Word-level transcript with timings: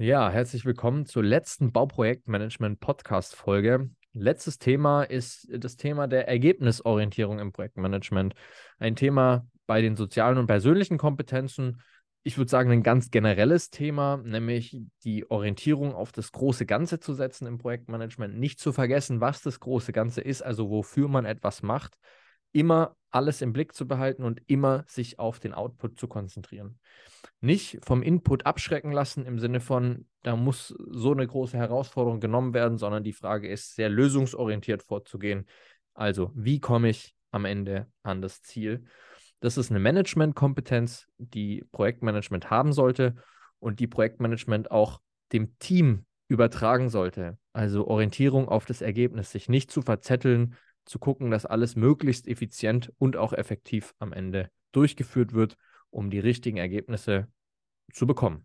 Ja, 0.00 0.30
herzlich 0.30 0.64
willkommen 0.64 1.06
zur 1.06 1.22
letzten 1.22 1.70
Bauprojektmanagement-Podcast-Folge. 1.70 3.90
Letztes 4.14 4.58
Thema 4.58 5.04
ist 5.04 5.46
das 5.52 5.76
Thema 5.76 6.08
der 6.08 6.26
Ergebnisorientierung 6.26 7.38
im 7.38 7.52
Projektmanagement. 7.52 8.34
Ein 8.80 8.96
Thema 8.96 9.46
bei 9.68 9.80
den 9.80 9.94
sozialen 9.94 10.38
und 10.38 10.48
persönlichen 10.48 10.98
Kompetenzen 10.98 11.80
ich 12.22 12.36
würde 12.36 12.50
sagen, 12.50 12.70
ein 12.70 12.82
ganz 12.82 13.10
generelles 13.10 13.70
Thema, 13.70 14.18
nämlich 14.18 14.78
die 15.04 15.30
Orientierung 15.30 15.94
auf 15.94 16.12
das 16.12 16.32
große 16.32 16.66
Ganze 16.66 17.00
zu 17.00 17.14
setzen 17.14 17.46
im 17.46 17.58
Projektmanagement. 17.58 18.38
Nicht 18.38 18.60
zu 18.60 18.72
vergessen, 18.72 19.20
was 19.20 19.42
das 19.42 19.60
große 19.60 19.92
Ganze 19.92 20.20
ist, 20.20 20.42
also 20.42 20.68
wofür 20.68 21.08
man 21.08 21.24
etwas 21.24 21.62
macht. 21.62 21.96
Immer 22.52 22.96
alles 23.10 23.40
im 23.40 23.52
Blick 23.52 23.74
zu 23.74 23.86
behalten 23.86 24.24
und 24.24 24.42
immer 24.46 24.84
sich 24.86 25.18
auf 25.18 25.38
den 25.38 25.54
Output 25.54 25.98
zu 25.98 26.08
konzentrieren 26.08 26.78
nicht 27.40 27.78
vom 27.84 28.02
Input 28.02 28.46
abschrecken 28.46 28.92
lassen 28.92 29.24
im 29.24 29.38
Sinne 29.38 29.60
von, 29.60 30.06
da 30.22 30.36
muss 30.36 30.74
so 30.90 31.12
eine 31.12 31.26
große 31.26 31.56
Herausforderung 31.56 32.20
genommen 32.20 32.54
werden, 32.54 32.78
sondern 32.78 33.04
die 33.04 33.12
Frage 33.12 33.48
ist, 33.48 33.74
sehr 33.74 33.88
lösungsorientiert 33.88 34.82
vorzugehen. 34.82 35.46
Also, 35.94 36.32
wie 36.34 36.60
komme 36.60 36.90
ich 36.90 37.14
am 37.30 37.44
Ende 37.44 37.86
an 38.02 38.22
das 38.22 38.42
Ziel? 38.42 38.84
Das 39.40 39.56
ist 39.56 39.70
eine 39.70 39.78
Management-Kompetenz, 39.78 41.06
die 41.18 41.64
Projektmanagement 41.70 42.50
haben 42.50 42.72
sollte 42.72 43.14
und 43.60 43.78
die 43.78 43.86
Projektmanagement 43.86 44.72
auch 44.72 45.00
dem 45.32 45.56
Team 45.60 46.06
übertragen 46.26 46.88
sollte. 46.88 47.38
Also 47.52 47.86
Orientierung 47.86 48.48
auf 48.48 48.66
das 48.66 48.82
Ergebnis, 48.82 49.30
sich 49.30 49.48
nicht 49.48 49.70
zu 49.70 49.80
verzetteln, 49.80 50.56
zu 50.84 50.98
gucken, 50.98 51.30
dass 51.30 51.46
alles 51.46 51.76
möglichst 51.76 52.26
effizient 52.26 52.92
und 52.98 53.16
auch 53.16 53.32
effektiv 53.32 53.94
am 54.00 54.12
Ende 54.12 54.50
durchgeführt 54.72 55.34
wird, 55.34 55.56
um 55.90 56.10
die 56.10 56.18
richtigen 56.18 56.56
Ergebnisse 56.56 57.28
zu 57.92 58.06
bekommen. 58.06 58.44